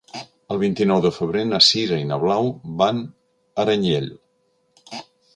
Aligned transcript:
El 0.53 0.59
vint-i-nou 0.61 1.01
de 1.05 1.09
febrer 1.17 1.41
na 1.49 1.59
Sira 1.65 1.99
i 2.03 2.07
na 2.11 2.17
Blau 2.23 2.49
van 2.79 3.03
a 3.03 3.11
Aranyel. 3.65 4.09